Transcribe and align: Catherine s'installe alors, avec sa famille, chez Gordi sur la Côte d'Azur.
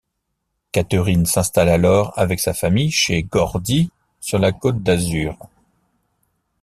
Catherine 0.71 1.27
s'installe 1.27 1.69
alors, 1.69 2.11
avec 2.17 2.39
sa 2.39 2.55
famille, 2.55 2.89
chez 2.89 3.21
Gordi 3.21 3.91
sur 4.19 4.39
la 4.39 4.51
Côte 4.51 4.81
d'Azur. 4.81 5.37